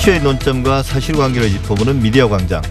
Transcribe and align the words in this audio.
이슈의 0.00 0.22
논점과 0.22 0.82
사실관계를 0.82 1.50
짚어보는 1.50 2.00
미디어 2.00 2.26
광장. 2.26 2.62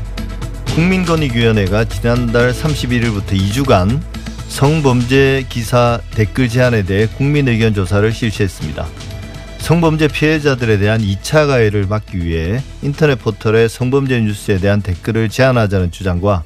국민권익위원회가 0.73 1.85
지난달 1.85 2.51
31일부터 2.51 3.33
2주간 3.33 4.01
성범죄 4.47 5.45
기사 5.47 6.01
댓글 6.09 6.49
제한에 6.49 6.81
대해 6.81 7.05
국민 7.05 7.47
의견 7.47 7.75
조사를 7.75 8.11
실시했습니다. 8.11 8.87
성범죄 9.59 10.07
피해자들에 10.07 10.79
대한 10.79 11.01
2차 11.01 11.45
가해를 11.45 11.85
막기 11.85 12.25
위해 12.25 12.63
인터넷 12.81 13.13
포털에 13.13 13.67
성범죄 13.67 14.21
뉴스에 14.21 14.57
대한 14.57 14.81
댓글을 14.81 15.29
제한하자는 15.29 15.91
주장과 15.91 16.43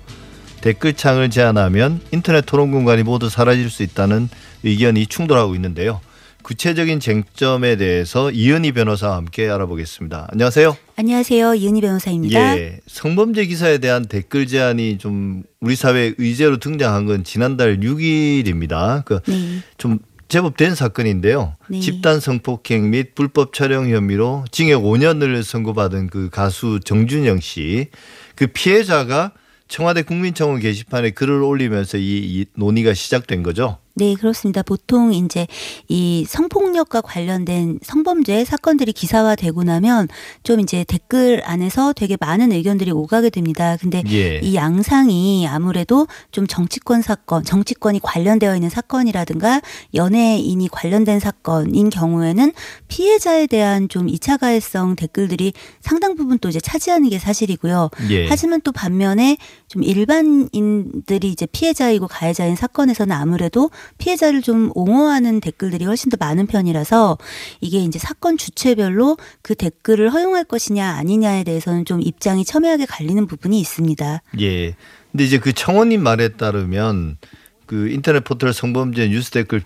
댓글창을 0.60 1.30
제한하면 1.30 2.02
인터넷 2.12 2.46
토론 2.46 2.72
공간이 2.72 3.04
모두 3.04 3.30
사라질 3.30 3.70
수 3.70 3.84
있다는 3.84 4.28
의견이 4.64 5.08
충돌하고 5.08 5.56
있는데요. 5.56 6.02
구체적인 6.44 7.00
쟁점에 7.00 7.78
대해서 7.78 8.30
이은희 8.32 8.74
변호사와 8.74 9.16
함께 9.16 9.50
알아보겠습니다. 9.50 10.28
안녕하세요. 10.32 10.78
안녕하세요. 10.96 11.56
이은희 11.56 11.82
변호사입니다. 11.82 12.58
예, 12.58 12.80
성범죄 12.88 13.46
기사에 13.46 13.80
대한 13.80 14.06
댓글 14.06 14.46
제한이 14.46 14.98
좀 14.98 15.44
우리 15.60 15.76
사회 15.76 16.14
의제로 16.18 16.58
등장한 16.58 17.06
건 17.06 17.24
지난달 17.24 17.80
6일입니다. 17.80 19.04
그좀 19.06 19.92
네. 19.94 19.98
제법 20.28 20.58
된 20.58 20.74
사건인데요. 20.76 21.56
네. 21.70 21.80
집단 21.80 22.20
성폭행 22.20 22.90
및 22.90 23.14
불법 23.16 23.54
촬영 23.54 23.90
혐의로 23.90 24.46
징역 24.52 24.84
5년을 24.84 25.44
선고받은 25.44 26.08
그 26.08 26.30
가수 26.30 26.80
정준영 26.84 27.40
씨 27.40 27.88
그 28.36 28.48
피해자가 28.48 29.32
청와대 29.68 30.02
국민청원 30.04 30.60
게시판에 30.60 31.12
글을 31.12 31.42
올리면서 31.42 31.98
이, 31.98 32.02
이 32.02 32.46
논의가 32.56 32.94
시작된 32.94 33.44
거죠. 33.44 33.78
네, 33.96 34.16
그렇습니다. 34.16 34.64
보통 34.64 35.14
이제 35.14 35.46
이 35.88 36.26
성폭력과 36.28 37.02
관련된 37.02 37.80
성범죄 37.84 38.44
사건들이 38.44 38.92
기사화되고 38.92 39.64
나면 39.64 40.08
좀 40.42 40.60
이제 40.60 40.84
댓글 40.88 41.44
안에서 41.46 41.94
되게 41.94 42.18
많은 42.20 42.52
의견들이 42.52 42.90
오가게 42.90 43.30
됩니다. 43.30 43.78
근데 43.80 44.02
예. 44.10 44.40
이 44.40 44.56
양상이 44.56 45.48
아무래도 45.48 46.08
좀 46.32 46.48
정치권 46.48 47.04
사건, 47.04 47.44
정치권이 47.44 48.00
관련되어 48.02 48.56
있는 48.56 48.70
사건이라든가 48.70 49.62
연예인이 49.94 50.68
관련된 50.70 51.20
사건인 51.20 51.92
경우에는 51.92 52.52
피해자에 52.88 53.46
대한 53.46 53.90
좀 53.90 54.08
2차 54.08 54.40
가해성 54.40 54.96
댓글들이 54.96 55.54
상당 55.82 56.16
부분 56.16 56.40
또 56.40 56.50
이제 56.50 56.60
차지하는 56.60 57.10
게 57.10 57.20
사실이고요. 57.20 57.92
예. 58.10 58.28
하지만 58.28 58.60
또 58.62 58.72
반면에 58.72 59.38
좀 59.68 59.84
일반인들이 59.84 61.30
이제 61.30 61.46
피해자이고 61.46 62.08
가해자인 62.08 62.56
사건에서는 62.56 63.16
아무래도 63.16 63.70
피해자를 63.98 64.42
좀 64.42 64.72
옹호하는 64.76 65.40
댓글들이 65.42 65.86
훨씬 65.86 66.10
더 66.10 66.18
많은 66.20 66.48
편이라서 66.48 67.18
이게 67.62 67.80
이제 67.80 68.00
사건 68.00 68.38
주체별로 68.38 69.18
그 69.42 69.56
댓글을 69.56 70.12
허용할 70.12 70.44
것이냐 70.44 70.88
아니냐에 70.88 71.44
대해서는 71.44 71.86
좀 71.86 72.02
입장이 72.02 72.46
첨예하게 72.46 72.86
갈리는 72.86 73.26
부분이 73.28 73.60
있습니다. 73.60 74.22
예. 74.42 74.76
근데 75.12 75.24
이제 75.24 75.38
그 75.38 75.54
청원님 75.54 76.02
말에 76.02 76.30
따르면 76.30 77.18
그 77.66 77.90
인터넷 77.90 78.24
포털 78.24 78.54
성범죄 78.54 79.10
뉴스 79.10 79.32
댓글 79.32 79.62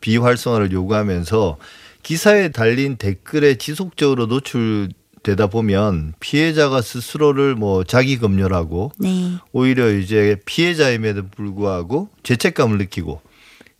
비활성화를 0.00 0.72
요구하면서 0.72 1.58
기사에 2.02 2.48
달린 2.48 2.96
댓글에 2.96 3.56
지속적으로 3.56 4.26
노출 4.26 4.88
되다 5.22 5.46
보면 5.46 6.14
피해자가 6.18 6.82
스스로를 6.82 7.54
뭐 7.54 7.84
자기 7.84 8.18
검열하고 8.18 8.90
네. 8.98 9.34
오히려 9.52 9.92
이제 9.92 10.36
피해자임에도 10.44 11.28
불구하고 11.28 12.08
죄책감을 12.24 12.78
느끼고 12.78 13.20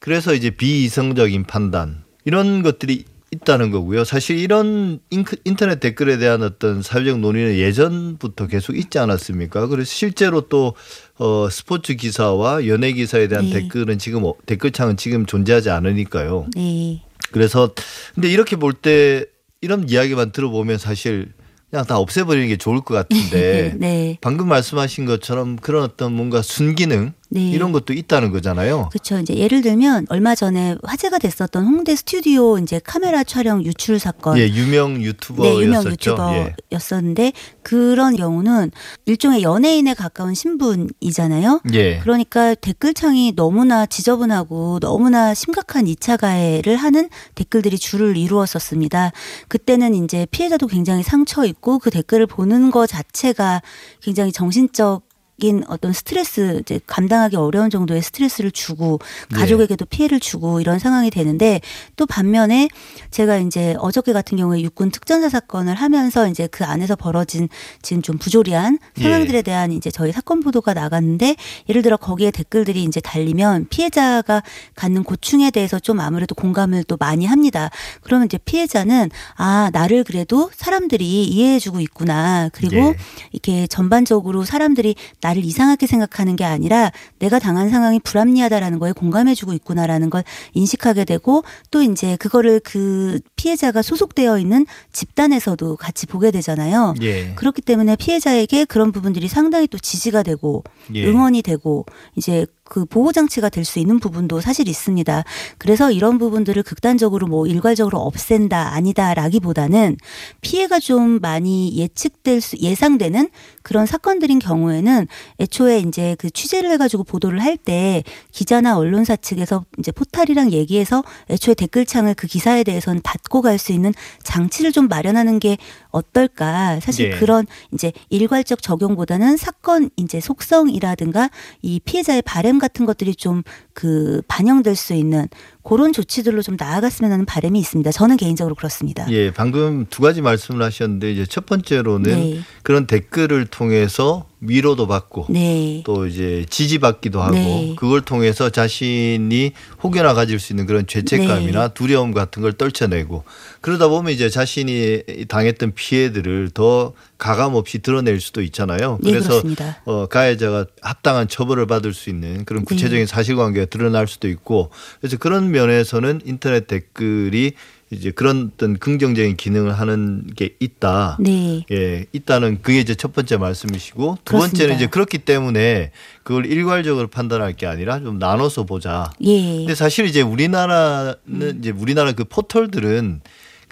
그래서 0.03 0.35
이제 0.35 0.51
비이성적인 0.51 1.45
판단 1.45 2.03
이런 2.25 2.63
것들이 2.65 3.05
있다는 3.31 3.71
거고요. 3.71 4.03
사실 4.03 4.37
이런 4.37 4.99
인터넷 5.45 5.79
댓글에 5.79 6.19
대한 6.19 6.43
어떤 6.43 6.83
사회적 6.83 7.21
논의는 7.21 7.57
예전부터 7.57 8.49
계속 8.49 8.77
있지 8.77 8.99
않았습니까? 8.99 9.69
그래서 9.69 9.89
실제로 9.89 10.49
또 10.49 10.75
어, 11.19 11.49
스포츠 11.49 11.95
기사와 11.95 12.67
연예 12.67 12.93
기사에 12.93 13.29
대한 13.29 13.47
네. 13.47 13.61
댓글은 13.61 13.99
지금 13.99 14.25
어, 14.25 14.35
댓글창은 14.45 14.97
지금 14.97 15.25
존재하지 15.25 15.71
않으니까요. 15.71 16.47
네. 16.57 17.03
그래서 17.31 17.71
근데 18.17 18.29
이렇게 18.29 18.57
볼 18.57 18.75
때 18.75 19.25
이런 19.61 19.89
이야기만 19.89 20.33
들어보면 20.33 20.79
사실 20.79 21.29
그냥 21.71 21.87
다 21.87 21.97
없애버리는 21.97 22.49
게 22.49 22.57
좋을 22.57 22.81
것 22.81 22.95
같은데 22.95 23.77
네. 23.79 24.19
방금 24.21 24.49
말씀하신 24.49 25.07
것처럼 25.07 25.55
그런 25.57 25.85
어떤 25.85 26.13
뭔가 26.13 26.43
순기능 26.43 27.13
네. 27.33 27.51
이런 27.51 27.73
것도 27.73 27.95
있다는 27.95 28.31
거잖아요. 28.31 28.91
그렇죠. 28.93 29.19
이제 29.19 29.35
예를 29.35 29.63
들면 29.63 30.07
얼마 30.11 30.35
전에 30.35 30.77
화제가 30.83 31.19
됐었던 31.19 31.65
홍대 31.65 31.97
스튜디오 31.97 32.59
이제 32.59 32.79
카메라 32.85 33.25
촬영 33.25 33.65
유출 33.65 33.99
사건. 33.99 34.37
예, 34.37 34.47
유명 34.49 35.01
유튜버였었죠. 35.03 35.59
네, 35.59 35.65
유명 35.65 35.85
유튜버였었는데 35.85 37.25
예. 37.25 37.33
그런 37.63 38.17
경우는 38.17 38.71
일종의 39.07 39.43
연예인에 39.43 39.95
가까운 39.95 40.35
신분이잖아요. 40.35 41.63
예. 41.73 42.01
그러니까 42.01 42.55
댓글창이 42.55 43.33
너무나 43.35 43.87
지저분하고 43.87 44.81
너무나 44.81 45.33
심각한 45.33 45.87
2차 45.87 46.21
가해를 46.21 46.77
하는 46.77 47.09
댓글들이 47.35 47.79
줄을 47.79 48.19
이루었었습니다. 48.19 49.13
그때는 49.49 49.95
이제 49.95 50.27
피해자도 50.31 50.67
굉장히 50.67 51.03
상처 51.03 51.47
있고 51.47 51.79
그 51.79 51.91
댓글을 51.91 52.27
보는 52.27 52.71
것 52.71 52.87
자체가 52.87 53.63
굉장히 54.03 54.33
정신적 54.33 55.12
인 55.45 55.65
어떤 55.67 55.93
스트레스 55.93 56.61
이제 56.61 56.79
감당하기 56.87 57.35
어려운 57.35 57.69
정도의 57.69 58.01
스트레스를 58.01 58.53
주고 58.53 59.01
네. 59.31 59.39
가족에게도 59.39 59.87
네. 59.87 59.97
피해를 59.97 60.21
주고 60.21 60.61
이런 60.61 60.79
상황이 60.79 61.11
되는데 61.11 61.61
또 61.97 62.07
반면에 62.07 62.69
제가 63.11 63.39
이제 63.39 63.75
어저께 63.79 64.13
같은 64.13 64.39
경우에 64.39 64.61
육군 64.61 64.93
특전사 64.93 65.29
사건을 65.29 65.75
하면서 65.75 66.29
이제 66.29 66.47
그 66.47 66.65
안에서 66.65 66.95
벌어진 66.95 67.49
지금 67.83 68.03
좀 68.03 68.19
부조리한 68.19 68.79
상황들에 69.01 69.39
예. 69.39 69.43
대한 69.43 69.73
이제 69.73 69.91
저희 69.91 70.13
사건 70.13 70.41
보도가 70.41 70.75
나갔는데 70.75 71.35
예를 71.69 71.83
들어 71.83 71.97
거기에 71.97 72.31
댓글들이 72.31 72.85
이제 72.85 73.01
달리면 73.01 73.67
피해자가 73.69 74.45
갖는 74.77 75.03
고충에 75.03 75.51
대해서 75.51 75.81
좀 75.81 75.99
아무래도 75.99 76.37
공감을 76.37 76.85
또 76.85 76.97
많이 77.01 77.27
합니다. 77.27 77.69
그러면 78.03 78.27
이제 78.27 78.39
피해자는 78.39 79.11
아 79.37 79.71
나를 79.73 80.05
그래도 80.05 80.51
사람들이 80.55 81.25
이해해주고 81.25 81.81
있구나 81.81 82.49
그리고 82.53 82.77
예. 82.77 82.95
이렇게 83.33 83.67
전반적으로 83.67 84.45
사람들이 84.45 84.95
나 85.21 85.32
나를 85.33 85.45
이상하게 85.45 85.87
생각하는 85.87 86.37
게 86.37 86.45
아니라 86.45 86.93
내가 87.19 87.39
당한 87.39 87.71
상황이 87.71 87.99
불합리하다라는 88.01 88.79
거에 88.79 88.93
공감해주고 88.93 89.53
있구나라는 89.55 90.11
걸 90.11 90.23
인식하게 90.53 91.05
되고 91.05 91.43
또 91.71 91.83
이제 91.83 92.17
그거를 92.17 92.61
그 92.61 93.19
피해자가 93.37 93.83
소속되어 93.83 94.39
있는 94.39 94.67
집단에서도 94.93 95.77
같이 95.77 96.07
보게 96.07 96.31
되잖아요. 96.31 96.95
예. 97.03 97.35
그렇기 97.35 97.63
때문에 97.63 97.97
피해자에게 97.97 98.67
그런 98.67 98.93
부분들이 98.93 99.29
상당히 99.29 99.67
또 99.67 99.79
지지가 99.79 100.23
되고 100.23 100.63
예. 100.95 101.07
응원이 101.07 101.43
되고 101.43 101.85
이제 102.15 102.47
그 102.73 102.87
보호 102.87 103.13
장치가 103.13 103.51
될 103.51 103.67
수 103.67 103.79
있는 103.79 104.01
부분도 104.01 104.41
사실 104.41 104.67
있습니다. 104.67 105.25
그래서 105.59 105.93
이런 105.93 106.19
부분들을 106.19 106.63
극단적으로 106.63 107.27
뭐 107.27 107.47
일괄적으로 107.47 107.99
없앤다 107.99 108.75
아니다라기보다는 108.75 109.99
피해가 110.41 110.81
좀 110.81 111.21
많이 111.21 111.77
예측될 111.77 112.41
수 112.41 112.57
예상되는 112.57 113.29
그런 113.63 113.85
사건들인 113.87 114.39
경우에는 114.39 115.07
애초에 115.39 115.81
이제 115.81 116.17
그 116.19 116.31
취재를 116.31 116.71
해가지고 116.73 117.05
보도를 117.05 117.41
할 117.41 117.57
때 117.59 118.03
기자나 118.33 118.79
언론사 118.79 119.15
측에서 119.17 119.65
이제 119.79 119.93
포탈이랑 119.93 120.51
얘기해서 120.53 121.05
애초에 121.31 121.55
댓글창을 121.55 122.15
그 122.15 122.27
기사에 122.27 122.65
대해서는 122.65 123.03
닫고 123.05 123.43
갈 123.43 123.59
수 123.59 123.73
있는 123.73 123.93
장치를 124.25 124.73
좀 124.73 124.89
마련하는 124.89 125.39
게 125.39 125.59
어떨까. 125.91 126.81
사실 126.81 127.11
네. 127.11 127.19
그런 127.19 127.47
이제 127.73 127.93
일괄적 128.09 128.63
적용보다는 128.63 129.37
사건 129.37 129.91
이제 129.97 130.21
속성이라든가 130.21 131.29
이 131.61 131.79
피해자의 131.85 132.23
바램 132.23 132.59
같은 132.63 132.87
것들이 132.87 133.15
좀 133.15 133.43
그 133.75 134.23
반영될 134.29 134.77
수 134.77 134.95
있는 134.95 135.29
그런 135.63 135.93
조치들로 135.93 136.43
좀 136.43 136.57
나아갔으면 136.59 137.13
하는 137.13 137.25
바람이 137.25 137.59
있습니다. 137.59 137.93
저는 137.93 138.17
개인적으로 138.17 138.55
그렇습니다. 138.55 139.07
예, 139.11 139.31
방금 139.31 139.87
두 139.89 140.03
가지 140.03 140.21
말씀을 140.21 140.63
하셨는데 140.63 141.13
이제 141.13 141.27
첫 141.27 141.47
번째로는 141.47 142.13
네. 142.13 142.41
그런 142.63 142.87
댓글을 142.87 143.47
통해서 143.47 144.27
위로도 144.45 144.89
받고 144.89 145.27
네. 145.31 145.83
또 145.87 146.07
이제 146.07 146.45
지지받기도 146.51 147.23
하고 147.23 147.35
네. 147.35 147.75
그걸 147.79 148.01
통해서 148.01 148.51
자신이 148.51 149.53
혹여나 149.83 150.15
가질 150.15 150.41
수 150.41 150.53
있는 150.53 150.67
그런 150.67 150.87
죄책감이나 150.87 151.69
네. 151.69 151.75
두려움 151.75 152.13
같은 152.13 152.43
걸 152.43 152.53
떨쳐내고 152.53 153.23
그러다 153.61 153.87
보면 153.87 154.13
이제 154.13 154.29
자신이 154.29 155.27
당했던 155.29 155.75
피해들을 155.75 156.51
더 156.55 156.93
가감 157.19 157.55
없이 157.55 157.79
드러낼 157.79 158.21
수도 158.21 158.43
있잖아요. 158.43 158.99
네, 159.01 159.13
그래서 159.13 159.41
네, 159.43 159.55
어, 159.85 160.07
가해자가 160.07 160.67
합당한 160.81 161.29
처벌을 161.29 161.69
받을 161.69 161.95
수 161.95 162.11
있는 162.11 162.45
그런 162.45 162.65
구체적인 162.65 162.99
네. 162.99 163.07
사실관계가 163.07 163.67
드러날 163.67 164.09
수도 164.09 164.29
있고 164.29 164.71
그래서 165.01 165.19
그런 165.19 165.52
면에서는 165.53 166.21
인터넷 166.25 166.67
댓글이 166.67 167.53
이제 167.91 168.11
그런 168.11 168.51
어떤 168.55 168.79
긍정적인 168.79 169.37
기능을 169.37 169.79
하는 169.79 170.27
게 170.35 170.57
있다. 170.61 171.19
네. 171.21 171.65
예, 171.71 172.07
있다는 172.13 172.63
그게 172.63 172.81
이제 172.81 172.95
첫 172.95 173.13
번째 173.13 173.37
말씀이시고 173.37 174.19
두 174.25 174.33
그렇습니다. 174.33 174.51
번째는 174.59 174.77
이제 174.77 174.87
그렇기 174.87 175.19
때문에 175.19 175.93
그걸 176.23 176.47
일괄적으로 176.47 177.09
판단할 177.09 177.53
게 177.53 177.67
아니라 177.67 178.01
좀 178.01 178.19
나눠서 178.19 178.65
보자. 178.65 179.11
예. 179.21 179.59
근데 179.59 179.75
사실 179.75 180.07
이제 180.07 180.23
우리나라는 180.23 181.15
음. 181.29 181.57
이제 181.61 181.71
우리나라 181.71 182.13
그 182.13 182.25
포털들은 182.25 183.21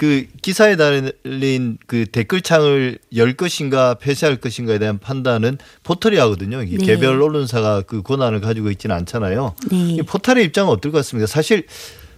그 0.00 0.24
기사에 0.40 0.76
달린 0.76 1.76
그 1.86 2.06
댓글창을 2.06 3.00
열 3.16 3.34
것인가 3.34 3.92
폐쇄할 3.92 4.36
것인가에 4.36 4.78
대한 4.78 4.98
판단은 4.98 5.58
포털이 5.82 6.16
하거든요. 6.16 6.62
네. 6.62 6.78
개별 6.78 7.20
언론사가 7.20 7.82
그 7.82 8.00
권한을 8.00 8.40
가지고 8.40 8.70
있지는 8.70 8.96
않잖아요. 8.96 9.54
네. 9.70 9.98
포털의 10.06 10.46
입장은 10.46 10.72
어떨 10.72 10.90
것 10.90 10.98
같습니까? 11.00 11.26
사실 11.26 11.66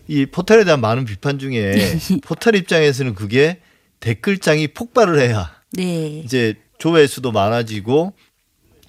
이 0.06 0.26
포털에 0.26 0.62
대한 0.62 0.80
많은 0.80 1.06
비판 1.06 1.40
중에 1.40 1.74
포털 2.22 2.54
입장에서는 2.54 3.16
그게 3.16 3.58
댓글창이 3.98 4.68
폭발을 4.68 5.18
해야 5.18 5.50
네. 5.72 6.22
이제 6.24 6.54
조회수도 6.78 7.32
많아지고 7.32 8.12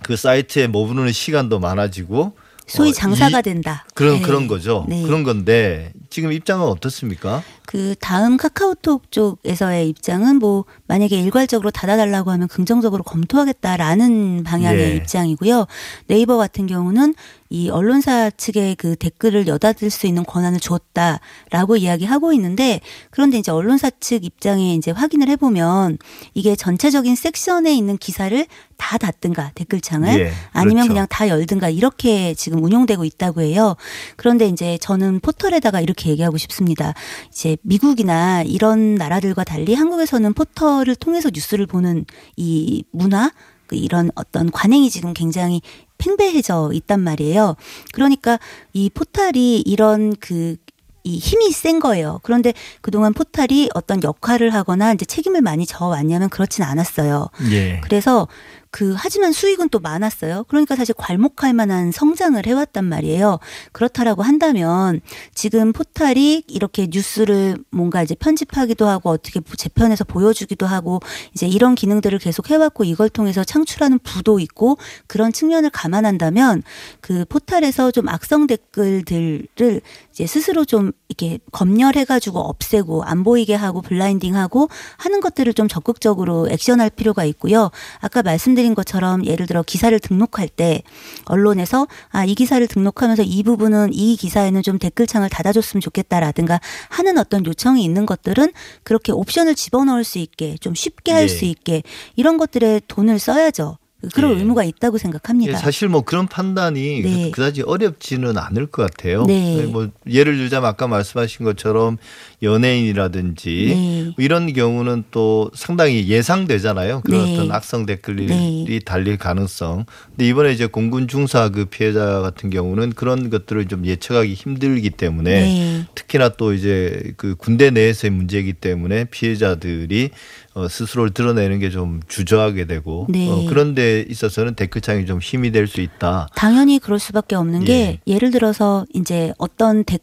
그 0.03 0.15
사이트에 0.15 0.67
머무르는 0.67 1.11
시간도 1.11 1.59
많아지고 1.59 2.35
소위 2.67 2.89
어, 2.89 2.93
장사가 2.93 3.41
된다. 3.41 3.85
그런 3.93 4.17
네. 4.17 4.21
그런 4.21 4.47
거죠. 4.47 4.85
네. 4.87 5.01
그런 5.01 5.23
건데 5.23 5.91
지금 6.11 6.31
입장은 6.31 6.67
어떻습니까? 6.67 7.43
그 7.65 7.95
다음 7.99 8.37
카카오톡 8.37 9.11
쪽에서의 9.11 9.89
입장은 9.89 10.37
뭐 10.37 10.65
만약에 10.87 11.19
일괄적으로 11.19 11.71
닫아달라고 11.71 12.31
하면 12.31 12.47
긍정적으로 12.47 13.03
검토하겠다라는 13.03 14.43
방향의 14.43 14.79
예. 14.79 14.95
입장이고요. 14.95 15.65
네이버 16.07 16.37
같은 16.37 16.67
경우는 16.67 17.15
이 17.49 17.69
언론사 17.69 18.31
측에 18.31 18.75
그 18.79 18.95
댓글을 18.95 19.45
여닫을 19.45 19.91
수 19.91 20.07
있는 20.07 20.23
권한을 20.25 20.59
줬다라고 20.59 21.77
이야기하고 21.77 22.33
있는데 22.33 22.81
그런데 23.11 23.37
이제 23.37 23.51
언론사 23.51 23.91
측 23.99 24.25
입장에 24.25 24.73
이제 24.73 24.89
확인을 24.89 25.29
해보면 25.29 25.99
이게 26.33 26.55
전체적인 26.55 27.15
섹션에 27.15 27.71
있는 27.71 27.97
기사를 27.97 28.47
다 28.77 28.97
닫든가 28.97 29.51
댓글창을 29.53 30.19
예, 30.19 30.33
아니면 30.51 30.75
그렇죠. 30.75 30.87
그냥 30.89 31.07
다 31.09 31.27
열든가 31.29 31.69
이렇게 31.69 32.33
지금 32.33 32.63
운용되고 32.63 33.05
있다고 33.05 33.41
해요. 33.41 33.75
그런데 34.17 34.47
이제 34.47 34.79
저는 34.79 35.19
포털에다가 35.19 35.79
이렇게 35.79 36.09
얘기하고 36.09 36.37
싶습니다. 36.37 36.93
이제 37.29 37.52
미국이나 37.61 38.43
이런 38.43 38.95
나라들과 38.95 39.43
달리 39.43 39.73
한국에서는 39.73 40.33
포털을 40.33 40.95
통해서 40.95 41.29
뉴스를 41.33 41.65
보는 41.65 42.05
이 42.35 42.83
문화 42.91 43.31
그 43.67 43.75
이런 43.75 44.09
어떤 44.15 44.51
관행이 44.51 44.89
지금 44.89 45.13
굉장히 45.13 45.61
팽배해져 45.97 46.71
있단 46.73 46.99
말이에요. 46.99 47.55
그러니까 47.93 48.39
이 48.73 48.89
포탈이 48.89 49.61
이런 49.61 50.15
그이 50.17 50.57
힘이 51.05 51.51
센 51.51 51.79
거예요. 51.79 52.19
그런데 52.23 52.53
그동안 52.81 53.13
포탈이 53.13 53.69
어떤 53.73 54.03
역할을 54.03 54.53
하거나 54.53 54.93
이제 54.93 55.05
책임을 55.05 55.41
많이 55.41 55.65
져왔냐면 55.65 56.29
그렇진 56.29 56.63
않았어요. 56.63 57.29
예. 57.51 57.79
그래서 57.83 58.27
그 58.73 58.95
하지만 58.97 59.33
수익은 59.33 59.69
또 59.69 59.79
많았어요. 59.79 60.45
그러니까 60.47 60.75
사실 60.75 60.95
괄목할 60.95 61.53
만한 61.53 61.91
성장을 61.91 62.43
해왔단 62.43 62.83
말이에요. 62.83 63.37
그렇다라고 63.71 64.23
한다면 64.23 64.99
지금 65.35 65.73
포탈이 65.73 66.45
이렇게 66.47 66.87
뉴스를 66.89 67.55
뭔가 67.69 68.01
이제 68.01 68.15
편집하기도 68.15 68.87
하고 68.87 69.11
어떻게 69.11 69.41
재편해서 69.55 70.03
보여주기도 70.05 70.65
하고 70.65 71.01
이제 71.35 71.45
이런 71.45 71.75
기능들을 71.75 72.17
계속 72.17 72.49
해왔고 72.49 72.83
이걸 72.83 73.09
통해서 73.09 73.43
창출하는 73.43 73.99
부도 73.99 74.39
있고 74.39 74.79
그런 75.05 75.31
측면을 75.31 75.69
감안한다면 75.69 76.63
그 76.99 77.25
포탈에서 77.25 77.91
좀 77.91 78.09
악성 78.09 78.47
댓글들을 78.47 79.81
이제 80.11 80.25
스스로 80.25 80.65
좀 80.65 80.93
이렇게 81.09 81.39
검열해가지고 81.51 82.39
없애고 82.39 83.03
안 83.03 83.23
보이게 83.23 83.53
하고 83.53 83.81
블라인딩하고 83.81 84.69
하는 84.97 85.19
것들을 85.19 85.53
좀 85.53 85.67
적극적으로 85.67 86.49
액션할 86.49 86.89
필요가 86.89 87.23
있고요. 87.25 87.69
아까 87.99 88.23
말씀드린 88.23 88.62
것처럼 88.73 89.25
예를 89.25 89.45
들어 89.45 89.61
기사를 89.63 89.97
등록할 89.99 90.49
때 90.49 90.81
언론에서 91.25 91.87
아 92.11 92.23
이 92.33 92.35
기사를 92.35 92.65
등록하면서 92.67 93.23
이 93.23 93.43
부분은 93.43 93.93
이 93.93 94.15
기사에는 94.15 94.63
좀 94.63 94.79
댓글창을 94.79 95.29
닫아줬으면 95.29 95.81
좋겠다라든가 95.81 96.59
하는 96.89 97.17
어떤 97.17 97.45
요청이 97.45 97.83
있는 97.83 98.05
것들은 98.05 98.51
그렇게 98.83 99.11
옵션을 99.11 99.55
집어넣을 99.55 100.03
수 100.03 100.17
있게 100.17 100.57
좀 100.59 100.73
쉽게 100.73 101.11
할수 101.11 101.41
네. 101.41 101.51
있게 101.51 101.83
이런 102.15 102.37
것들에 102.37 102.81
돈을 102.87 103.19
써야죠. 103.19 103.77
그런 104.13 104.33
네. 104.33 104.39
의무가 104.39 104.63
있다고 104.63 104.97
생각합니다. 104.97 105.53
예, 105.53 105.57
사실 105.57 105.87
뭐 105.87 106.01
그런 106.01 106.27
판단이 106.27 107.01
네. 107.01 107.31
그다지 107.31 107.61
어렵지는 107.61 108.37
않을 108.37 108.67
것 108.67 108.83
같아요. 108.83 109.25
네. 109.25 109.65
뭐 109.65 109.89
예를 110.09 110.37
들자면 110.37 110.69
아까 110.69 110.87
말씀하신 110.87 111.45
것처럼 111.45 111.97
연예인이라든지 112.41 113.65
네. 113.69 114.13
이런 114.17 114.51
경우는 114.51 115.05
또 115.11 115.49
상당히 115.53 116.07
예상되잖아요. 116.07 117.01
그런 117.01 117.25
네. 117.25 117.33
어떤 117.33 117.51
악성 117.51 117.85
댓글이 117.85 118.25
네. 118.25 118.79
달릴 118.79 119.17
가능성. 119.17 119.85
근데 120.09 120.27
이번에 120.27 120.51
이제 120.51 120.65
공군 120.65 121.07
중사 121.07 121.49
그 121.49 121.65
피해자 121.65 122.19
같은 122.19 122.49
경우는 122.49 122.93
그런 122.93 123.29
것들을 123.29 123.67
좀 123.67 123.85
예측하기 123.85 124.33
힘들기 124.33 124.89
때문에 124.89 125.85
특히나 125.95 126.29
또 126.29 126.53
이제 126.53 127.13
그 127.15 127.35
군대 127.35 127.69
내에서의 127.69 128.11
문제이기 128.11 128.53
때문에 128.53 129.05
피해자들이 129.05 130.09
어, 130.55 130.67
스스로를 130.67 131.11
드러내는 131.11 131.59
게 131.59 131.69
좀 131.69 131.99
주저하게 132.07 132.65
되고 132.65 133.07
네. 133.09 133.27
어, 133.29 133.45
그런 133.49 133.73
데 133.73 134.05
있어서는 134.07 134.53
댓글창이 134.55 135.05
좀 135.07 135.19
힘이 135.19 135.51
될 135.51 135.67
수 135.67 135.81
있다. 135.81 136.27
당연히 136.35 136.77
그럴 136.77 136.99
수밖에 136.99 137.35
없는 137.35 137.63
예. 137.63 137.65
게 137.65 137.99
예를 138.05 138.29
들어서 138.31 138.85
이제 138.93 139.33
어떤 139.39 139.83
데, 139.83 139.97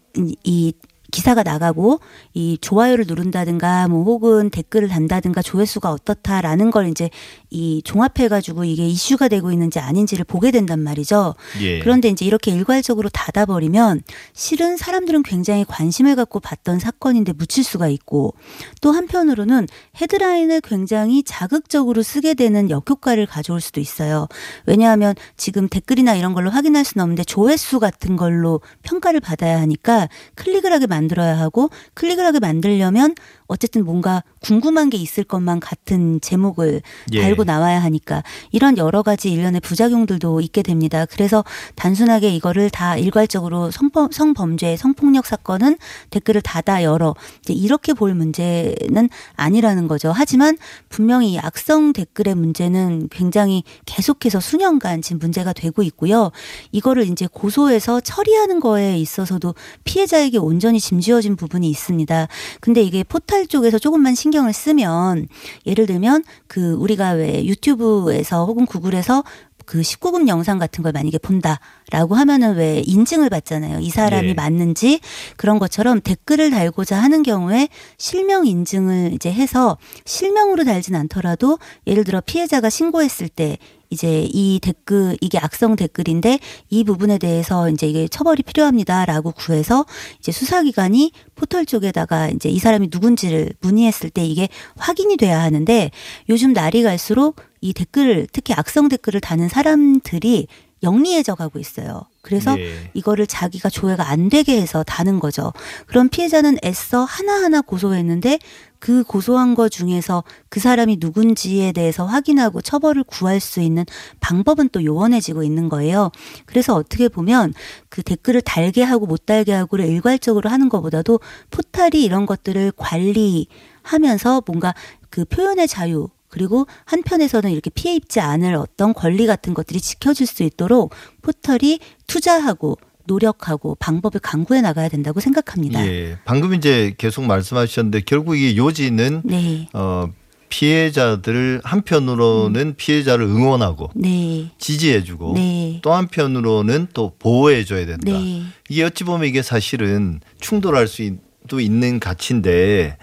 이 0.45 0.73
기사가 1.11 1.43
나가고 1.43 2.01
이 2.35 2.59
좋아요를 2.61 3.05
누른다든가 3.07 3.89
뭐 3.89 4.05
혹은 4.05 4.51
댓글을 4.51 4.89
단다든가 4.89 5.43
조회수가 5.43 5.91
어떻다라는 5.91 6.71
걸 6.71 6.89
이제 6.89 7.11
이 7.51 7.83
종합해 7.85 8.29
가지고 8.29 8.65
이게 8.65 8.87
이슈가 8.87 9.29
되고 9.29 9.51
있는지 9.51 9.79
아닌지를 9.79 10.25
보게 10.25 10.51
된단 10.51 10.81
말이죠. 10.81 11.35
예. 11.61 11.81
그런데 11.81 12.09
이제 12.09 12.25
이렇게 12.25 12.53
일괄적으로 12.53 13.09
닫아 13.09 13.47
버리면 13.47 14.03
실은 14.33 14.77
사람들은 14.77 15.23
굉장히 15.25 15.65
관심을 15.65 16.17
갖고 16.17 16.41
봤던 16.41 16.79
사건인데 16.79 17.33
묻힐 17.33 17.65
수가 17.65 17.89
있고 17.89 18.35
또 18.81 18.93
한편으로는 18.93 19.67
헤드라인을 20.01 20.61
굉장히 20.61 21.23
자극적으로 21.23 22.03
쓰게 22.03 22.35
되는 22.35 22.71
역효과를 22.71 23.27
가져올 23.27 23.61
수도 23.61 23.81
있어요. 23.81 24.29
왜냐하면 24.67 25.15
지금 25.37 25.69
댓글이나 25.69 26.15
이런 26.15 26.35
걸로 26.35 26.51
확인할 26.51 26.85
수는 26.85 27.03
없는데 27.03 27.25
조회수 27.25 27.81
같은 27.81 28.17
걸로 28.17 28.61
평가를 28.83 29.21
받아야 29.21 29.61
하니까 29.61 30.09
클릭을 30.37 30.73
하게 30.73 30.87
만 30.87 31.00
들어야 31.09 31.39
하고 31.39 31.71
클릭을 31.95 32.25
하게 32.25 32.41
만들려면 32.41 33.15
어쨌든 33.47 33.85
뭔가 33.85 34.23
궁금한 34.41 34.91
게 34.91 34.97
있을 34.97 35.25
것만 35.25 35.61
같은 35.61 36.21
제목을 36.21 36.83
예. 37.13 37.23
달고 37.23 37.45
나와야 37.45 37.83
하니까 37.83 38.23
이런 38.53 38.79
여러 38.79 39.03
가지 39.03 39.33
일련의 39.33 39.61
부작용들도 39.61 40.41
있게 40.41 40.63
됩니다. 40.63 41.05
그래서 41.07 41.45
단순하게 41.75 42.31
이거를 42.31 42.71
다 42.71 42.97
일괄적으로 42.97 43.71
성범, 43.71 44.13
성범죄, 44.13 44.77
성폭력 44.77 45.27
사건은 45.27 45.79
댓글을 46.11 46.43
닫아 46.43 46.85
열어 46.85 47.15
이렇게 47.49 47.93
볼 47.93 48.15
문제는 48.15 49.09
아니라는 49.35 49.89
거죠. 49.89 50.13
하지만 50.15 50.57
분명히 50.89 51.39
악성 51.39 51.93
댓글의 51.93 52.35
문제는 52.37 53.09
굉장히 53.11 53.65
계속해서 53.85 54.41
수년간 54.41 55.03
지금 55.03 55.19
문제가 55.19 55.53
되고 55.53 55.83
있고요. 55.83 56.31
이거를 56.73 57.09
이제 57.09 57.27
고소해서 57.31 58.01
처리하는 58.01 58.61
거에 58.61 58.99
있어서도 58.99 59.55
피해자에게 59.85 60.39
온전히 60.39 60.79
짐지어진 60.91 61.37
부분이 61.37 61.71
있습니다. 61.71 62.27
근데 62.61 62.83
이게 62.83 63.05
포탈 63.05 63.47
쪽에서 63.47 63.79
조금만 63.79 64.17
신경을 64.17 64.53
쓰면 64.53 65.29
예를 65.67 65.87
들면 65.87 66.25
그 66.49 66.73
우리가 66.73 67.11
왜 67.13 67.45
유튜브에서 67.45 68.45
혹은 68.45 68.67
구글에서 68.67 69.23
그 69.67 69.83
19금 69.83 70.27
영상 70.27 70.59
같은 70.59 70.83
걸 70.83 70.91
만약에 70.91 71.19
본다라고 71.19 72.17
하면은 72.17 72.57
왜 72.57 72.83
인증을 72.85 73.31
받잖아요. 73.31 73.79
이 73.79 73.91
사람이 73.91 74.29
네. 74.29 74.35
맞는지 74.35 74.99
그런 75.37 75.61
것처럼 75.61 76.01
댓글을 76.01 76.51
달고자 76.51 77.01
하는 77.01 77.23
경우에 77.23 77.69
실명 77.97 78.47
인증을 78.47 79.13
이제 79.13 79.31
해서 79.31 79.79
실명으로 80.05 80.65
달진 80.65 80.97
않더라도 80.97 81.61
예를 81.87 82.03
들어 82.03 82.21
피해자가 82.21 82.69
신고했을 82.69 83.29
때 83.29 83.59
이제 83.91 84.29
이 84.33 84.61
댓글 84.61 85.17
이게 85.21 85.39
악성 85.39 85.77
댓글인데 85.77 86.39
이 86.71 86.85
부분에 86.85 87.19
대해서 87.19 87.69
이제 87.69 87.89
이게 87.89 88.09
처벌이 88.09 88.43
필요합니다라고 88.43 89.33
구해서 89.33 89.85
이제 90.19 90.33
수사기관이 90.33 91.13
포털 91.35 91.67
쪽에다가 91.67 92.29
이제 92.29 92.49
이 92.49 92.59
사람이 92.59 92.89
누군지를 92.93 93.53
문의했을 93.61 94.11
때 94.11 94.25
이게 94.25 94.49
확인이 94.77 95.17
돼야 95.17 95.43
하는데 95.43 95.91
요즘 96.29 96.53
날이 96.53 96.83
갈수록 96.83 97.37
이 97.61 97.73
댓글을 97.73 98.29
특히 98.33 98.55
악성 98.55 98.89
댓글을 98.89 99.21
다는 99.21 99.49
사람들이 99.49 100.47
영리해져 100.83 101.35
가고 101.35 101.59
있어요. 101.59 102.03
그래서 102.23 102.55
네. 102.55 102.91
이거를 102.95 103.27
자기가 103.27 103.71
조회가 103.71 104.09
안 104.09 104.29
되게 104.29 104.61
해서 104.61 104.83
다는 104.83 105.21
거죠. 105.21 105.53
그럼 105.87 106.09
피해자는 106.09 106.59
애써 106.65 107.05
하나하나 107.05 107.61
고소했는데 107.61 108.39
그 108.79 109.05
고소한 109.05 109.55
거 109.55 109.69
중에서 109.69 110.25
그 110.49 110.59
사람이 110.59 110.97
누군지에 111.01 111.73
대해서 111.73 112.07
확인하고 112.07 112.63
처벌을 112.63 113.05
구할 113.05 113.39
수 113.39 113.61
있는 113.61 113.85
방법은 114.21 114.71
또 114.71 114.85
요원해지고 114.85 115.43
있는 115.43 115.69
거예요. 115.69 116.11
그래서 116.47 116.75
어떻게 116.75 117.09
보면 117.09 117.53
그 117.91 118.03
댓글을 118.03 118.41
달게 118.41 118.83
하고 118.83 119.07
못 119.07 119.27
달게 119.27 119.53
하고를 119.53 119.87
일괄적으로 119.87 120.49
하는 120.49 120.69
것보다도 120.69 121.21
포탈이 121.51 122.03
이런 122.03 122.25
것들을 122.25 122.73
관리하면서 122.77 124.43
뭔가 124.47 124.75
그 125.11 125.25
표현의 125.27 125.69
자유 125.69 126.09
그리고 126.31 126.67
한편에서는 126.87 127.51
이렇게 127.51 127.71
피해 127.71 127.95
입지 127.95 128.21
않을 128.21 128.55
어떤 128.55 128.95
권리 128.95 129.27
같은 129.27 129.53
것들이 129.53 129.81
지켜질 129.81 130.27
수 130.27 130.43
있도록 130.43 130.95
포털이 131.23 131.81
투자하고 132.07 132.79
노력하고 133.05 133.75
방법을 133.75 134.21
강구해 134.21 134.61
나가야 134.61 134.89
된다고 134.89 135.21
생각합니다. 135.21 135.85
예. 135.87 136.19
방금 136.25 136.55
이제 136.55 136.95
계속 136.97 137.25
말씀하셨는데 137.25 138.03
결국 138.07 138.37
이 138.37 138.57
요지는 138.57 139.23
네. 139.25 139.69
어 139.73 140.09
피해자들을 140.49 141.61
한편으로는 141.65 142.61
음. 142.61 142.75
피해자를 142.77 143.25
응원하고 143.25 143.91
네. 143.95 144.51
지지해주고 144.59 145.35
네. 145.35 145.81
또 145.83 145.93
한편으로는 145.93 146.89
또 146.93 147.13
보호해줘야 147.19 147.87
된다. 147.87 148.13
네. 148.13 148.43
이게 148.69 148.85
어찌 148.85 149.05
보면 149.05 149.29
이게 149.29 149.43
사실은 149.43 150.21
충돌할 150.41 150.87
수도 150.87 151.61
있는 151.61 151.99
가치인데 151.99 152.99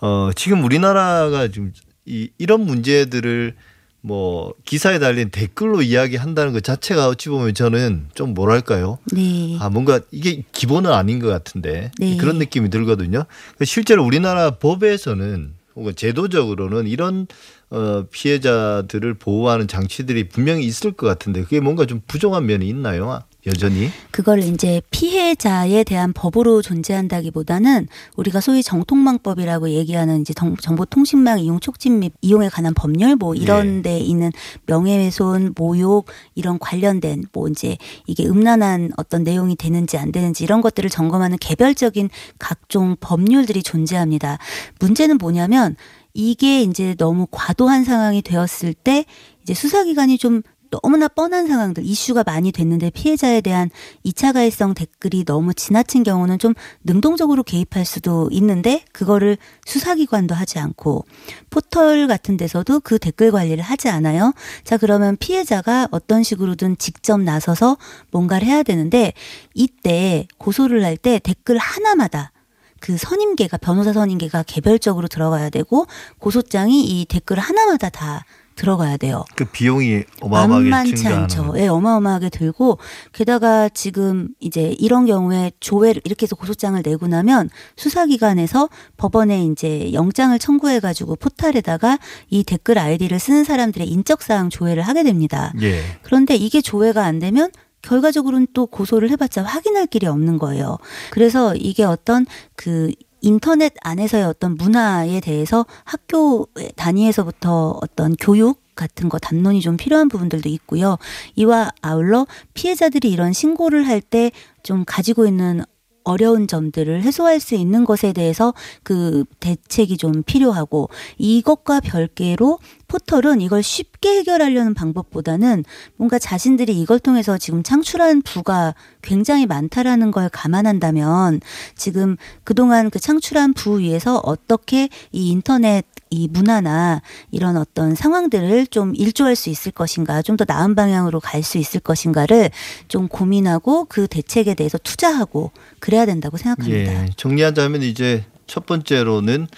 어 0.00 0.30
지금 0.34 0.64
우리나라가 0.64 1.48
지금 1.48 1.72
이 2.06 2.30
이런 2.38 2.60
문제들을 2.64 3.54
뭐 4.00 4.54
기사에 4.64 5.00
달린 5.00 5.30
댓글로 5.30 5.82
이야기한다는 5.82 6.52
것 6.52 6.62
자체가 6.62 7.08
어찌 7.08 7.28
보면 7.28 7.54
저는 7.54 8.06
좀 8.14 8.34
뭐랄까요? 8.34 8.98
네. 9.12 9.58
아 9.60 9.68
뭔가 9.68 10.00
이게 10.12 10.44
기본은 10.52 10.92
아닌 10.92 11.18
것 11.18 11.26
같은데 11.26 11.90
네. 11.98 12.16
그런 12.16 12.38
느낌이 12.38 12.70
들거든요. 12.70 13.24
실제로 13.64 14.04
우리나라 14.04 14.52
법에서는 14.52 15.54
혹은 15.74 15.96
제도적으로는 15.96 16.86
이런 16.86 17.26
어 17.70 18.04
피해자들을 18.10 19.14
보호하는 19.14 19.66
장치들이 19.66 20.28
분명히 20.28 20.64
있을 20.64 20.92
것 20.92 21.08
같은데 21.08 21.42
그게 21.42 21.58
뭔가 21.58 21.84
좀 21.84 22.00
부족한 22.06 22.46
면이 22.46 22.68
있나요? 22.68 23.22
여전히 23.46 23.90
그걸 24.10 24.40
이제 24.40 24.80
피해자에 24.90 25.84
대한 25.84 26.12
법으로 26.12 26.62
존재한다기보다는 26.62 27.86
우리가 28.16 28.40
소위 28.40 28.62
정통망법이라고 28.62 29.70
얘기하는 29.70 30.20
이제 30.20 30.34
정보통신망 30.34 31.38
이용 31.40 31.60
촉진 31.60 32.00
및 32.00 32.12
이용에 32.20 32.48
관한 32.48 32.74
법률 32.74 33.16
뭐 33.16 33.34
이런 33.34 33.82
네. 33.82 33.90
데 33.90 33.98
있는 33.98 34.32
명예훼손, 34.66 35.54
모욕 35.56 36.06
이런 36.34 36.58
관련된 36.58 37.24
뭐 37.32 37.48
이제 37.48 37.76
이게 38.06 38.26
음란한 38.26 38.92
어떤 38.96 39.22
내용이 39.22 39.54
되는지 39.56 39.96
안 39.96 40.10
되는지 40.10 40.42
이런 40.44 40.60
것들을 40.60 40.90
점검하는 40.90 41.38
개별적인 41.38 42.10
각종 42.38 42.96
법률들이 43.00 43.62
존재합니다. 43.62 44.38
문제는 44.80 45.18
뭐냐면 45.18 45.76
이게 46.14 46.62
이제 46.62 46.94
너무 46.96 47.26
과도한 47.30 47.84
상황이 47.84 48.22
되었을 48.22 48.72
때 48.72 49.04
이제 49.42 49.54
수사기관이 49.54 50.18
좀 50.18 50.42
너무나 50.82 51.08
뻔한 51.08 51.46
상황들, 51.46 51.84
이슈가 51.84 52.24
많이 52.24 52.52
됐는데 52.52 52.90
피해자에 52.90 53.40
대한 53.40 53.70
2차 54.04 54.32
가해성 54.32 54.74
댓글이 54.74 55.24
너무 55.24 55.54
지나친 55.54 56.02
경우는 56.02 56.38
좀 56.38 56.54
능동적으로 56.84 57.42
개입할 57.42 57.84
수도 57.84 58.28
있는데 58.32 58.84
그거를 58.92 59.38
수사기관도 59.64 60.34
하지 60.34 60.58
않고 60.58 61.04
포털 61.50 62.06
같은 62.08 62.36
데서도 62.36 62.80
그 62.80 62.98
댓글 62.98 63.30
관리를 63.30 63.62
하지 63.62 63.88
않아요. 63.88 64.34
자, 64.64 64.76
그러면 64.76 65.16
피해자가 65.16 65.88
어떤 65.90 66.22
식으로든 66.22 66.78
직접 66.78 67.20
나서서 67.20 67.76
뭔가를 68.10 68.46
해야 68.46 68.62
되는데 68.62 69.12
이때 69.54 70.26
고소를 70.38 70.84
할 70.84 70.96
때 70.96 71.18
댓글 71.18 71.58
하나마다 71.58 72.32
그 72.80 72.96
선임계가 72.96 73.58
변호사 73.58 73.92
선임계가 73.92 74.44
개별적으로 74.44 75.08
들어가야 75.08 75.50
되고 75.50 75.86
고소장이 76.18 76.84
이 76.84 77.04
댓글 77.04 77.38
하나마다 77.38 77.90
다 77.90 78.24
들어가야 78.56 78.96
돼요. 78.96 79.24
그 79.36 79.44
비용이 79.44 80.02
어마어마하게 80.20 80.68
만만치 80.70 81.06
않죠. 81.06 81.52
예, 81.56 81.60
네, 81.60 81.68
어마어마하게 81.68 82.30
들고 82.30 82.78
게다가 83.12 83.68
지금 83.68 84.28
이제 84.40 84.74
이런 84.78 85.06
경우에 85.06 85.52
조회를 85.60 86.02
이렇게 86.04 86.24
해서 86.24 86.34
고소장을 86.34 86.80
내고 86.84 87.06
나면 87.06 87.50
수사기관에서 87.76 88.68
법원에 88.96 89.44
이제 89.44 89.92
영장을 89.92 90.36
청구해 90.38 90.80
가지고 90.80 91.16
포탈에다가 91.16 91.98
이 92.30 92.42
댓글 92.42 92.78
아이디를 92.78 93.18
쓰는 93.18 93.44
사람들의 93.44 93.86
인적 93.88 94.22
사항 94.22 94.50
조회를 94.50 94.82
하게 94.82 95.02
됩니다. 95.02 95.52
예. 95.60 95.82
그런데 96.02 96.34
이게 96.34 96.60
조회가 96.60 97.04
안 97.04 97.18
되면 97.18 97.50
결과적으로는 97.82 98.48
또 98.52 98.66
고소를 98.66 99.10
해봤자 99.10 99.42
확인할 99.42 99.86
길이 99.86 100.06
없는 100.06 100.38
거예요. 100.38 100.78
그래서 101.10 101.54
이게 101.54 101.84
어떤 101.84 102.26
그 102.56 102.90
인터넷 103.26 103.72
안에서의 103.82 104.22
어떤 104.24 104.56
문화에 104.56 105.18
대해서 105.18 105.66
학교 105.82 106.46
단위에서부터 106.76 107.76
어떤 107.82 108.14
교육 108.20 108.62
같은 108.76 109.08
거 109.08 109.18
담론이 109.18 109.62
좀 109.62 109.76
필요한 109.76 110.08
부분들도 110.08 110.48
있고요. 110.48 110.96
이와 111.34 111.72
아울러 111.82 112.26
피해자들이 112.54 113.10
이런 113.10 113.32
신고를 113.32 113.88
할 113.88 114.00
때 114.00 114.30
좀 114.62 114.84
가지고 114.86 115.26
있는 115.26 115.62
어려운 116.04 116.46
점들을 116.46 117.02
해소할 117.02 117.40
수 117.40 117.56
있는 117.56 117.84
것에 117.84 118.12
대해서 118.12 118.54
그 118.84 119.24
대책이 119.40 119.96
좀 119.96 120.22
필요하고 120.22 120.88
이것과 121.18 121.80
별개로 121.80 122.60
포털은 122.88 123.40
이걸 123.40 123.62
쉽게 123.62 124.18
해결하려는 124.18 124.74
방법보다는 124.74 125.64
뭔가 125.96 126.18
자신들이 126.18 126.78
이걸 126.80 126.98
통해서 126.98 127.36
지금 127.38 127.62
창출한 127.62 128.22
부가 128.22 128.74
굉장히 129.02 129.46
많다라는 129.46 130.10
걸 130.10 130.28
감안한다면 130.28 131.40
지금 131.74 132.16
그동안 132.44 132.90
그 132.90 132.98
창출한 132.98 133.52
부 133.54 133.80
위에서 133.80 134.18
어떻게 134.18 134.88
이 135.12 135.30
인터넷 135.30 135.84
이 136.08 136.28
문화나 136.28 137.02
이런 137.32 137.56
어떤 137.56 137.96
상황들을 137.96 138.68
좀 138.68 138.94
일조할 138.94 139.34
수 139.34 139.50
있을 139.50 139.72
것인가, 139.72 140.22
좀 140.22 140.36
더 140.36 140.44
나은 140.46 140.74
방향으로 140.76 141.18
갈 141.18 141.42
수 141.42 141.58
있을 141.58 141.80
것인가를 141.80 142.50
좀 142.88 143.08
고민하고 143.08 143.86
그 143.86 144.06
대책에 144.06 144.54
대해서 144.54 144.78
투자하고 144.78 145.50
그래야 145.80 146.06
된다고 146.06 146.36
생각합니다. 146.36 147.04
예, 147.04 147.08
정리하자면 147.16 147.82
이제 147.82 148.24
첫 148.46 148.66
번째로는 148.66 149.48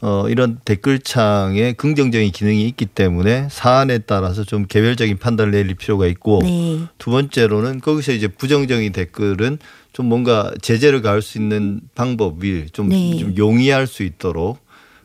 어, 0.00 0.28
이런 0.28 0.60
댓글창에 0.64 1.72
긍정적인 1.72 2.30
기능이 2.30 2.66
있기 2.68 2.86
때문에 2.86 3.48
사안에 3.50 3.98
따라서 3.98 4.44
좀 4.44 4.66
개별적인 4.66 5.18
판단을 5.18 5.52
내릴 5.52 5.74
필요가 5.74 6.06
있고 6.06 6.38
네. 6.42 6.80
두 6.98 7.10
번째로는 7.10 7.80
거기서 7.80 8.12
이제 8.12 8.28
부정적인 8.28 8.92
댓글은 8.92 9.58
좀 9.92 10.06
뭔가 10.06 10.52
제재를 10.62 11.02
가할 11.02 11.20
수 11.20 11.38
있는 11.38 11.80
방법이 11.96 12.66
좀, 12.72 12.90
네. 12.90 13.16
좀 13.18 13.36
용이할 13.36 13.88
수 13.88 14.04
있도록 14.04 14.58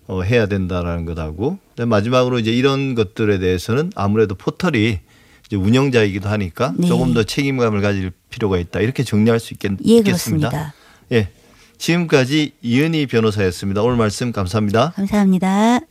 어, 0.05 0.21
해야 0.21 0.45
된다라는 0.45 1.05
것하고 1.05 1.57
마지막으로 1.77 2.37
이제 2.37 2.51
이런 2.51 2.93
것들에 2.93 3.39
대해서는 3.39 3.91
아무래도 3.95 4.35
포털이 4.35 4.99
이제 5.47 5.55
운영자이기도 5.55 6.29
하니까 6.29 6.73
네. 6.77 6.87
조금 6.87 7.15
더 7.15 7.23
책임감을 7.23 7.81
가질 7.81 8.11
필요가 8.29 8.59
있다 8.59 8.81
이렇게 8.81 9.03
정리할 9.03 9.39
수 9.39 9.55
있겠, 9.55 9.71
예, 9.85 10.03
습니다 10.13 10.73
예. 11.11 11.29
지금까지 11.83 12.53
이은희 12.61 13.07
변호사였습니다. 13.07 13.81
오늘 13.81 13.97
말씀 13.97 14.31
감사합니다. 14.31 14.93
감사합니다. 14.95 15.81